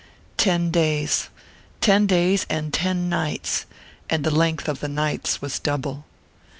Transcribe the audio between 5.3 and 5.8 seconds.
was